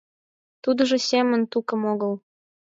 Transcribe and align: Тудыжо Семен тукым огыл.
Тудыжо 0.63 0.97
Семен 1.07 1.43
тукым 1.51 1.81
огыл. 1.91 2.13